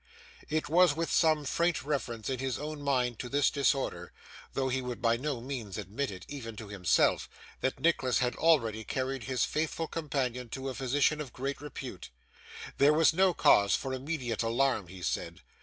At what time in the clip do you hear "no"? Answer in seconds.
5.15-5.39, 13.13-13.35